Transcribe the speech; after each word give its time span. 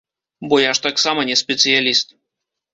Бо 0.51 0.55
я 0.61 0.71
ж 0.79 0.83
таксама 0.87 1.27
не 1.33 1.37
спецыяліст. 1.45 2.19